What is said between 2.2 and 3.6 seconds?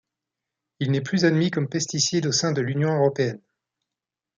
au sein de l'Union européenne.